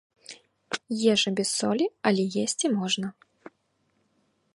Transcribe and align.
Ежа 1.11 1.31
без 1.39 1.49
солі, 1.59 1.85
але 2.11 2.23
есці 2.45 2.67
можна. 2.79 3.07